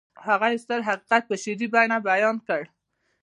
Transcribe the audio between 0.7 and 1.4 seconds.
حقيقت په